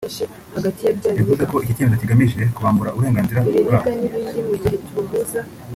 [1.17, 3.89] yavuze ko iki cyemezo kigamije kubambura uburenganzira bwabo